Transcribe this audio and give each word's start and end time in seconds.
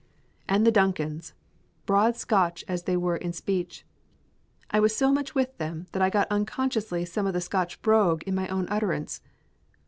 And 0.49 0.65
the 0.65 0.71
Duncans! 0.71 1.35
Broad 1.85 2.15
Scotch 2.17 2.65
as 2.67 2.85
they 2.85 2.97
were 2.97 3.17
in 3.17 3.33
speech! 3.33 3.85
I 4.71 4.79
was 4.79 4.97
so 4.97 5.11
much 5.11 5.35
with 5.35 5.55
them 5.59 5.85
that 5.91 6.01
I 6.01 6.09
got 6.09 6.25
unconsciously 6.31 7.05
some 7.05 7.27
of 7.27 7.33
the 7.33 7.39
Scottish 7.41 7.77
brogue 7.83 8.23
in 8.23 8.33
my 8.33 8.47
own 8.47 8.67
utterance. 8.71 9.21